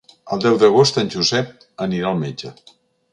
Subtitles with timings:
[0.35, 1.51] El deu d'agost en Josep
[1.89, 2.53] anirà al metge.